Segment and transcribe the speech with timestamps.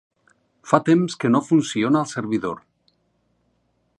[0.71, 2.65] Fa temps que no funciona el servidor.